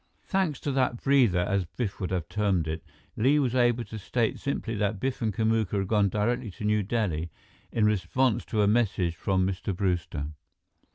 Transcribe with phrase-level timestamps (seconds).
[0.23, 2.83] Thanks to that breather, as Biff would have termed it,
[3.15, 6.81] Li was able to state simply that Biff and Kamuka had gone directly to New
[6.81, 7.29] Delhi
[7.71, 9.75] in response to a message from Mr.
[9.75, 10.29] Brewster.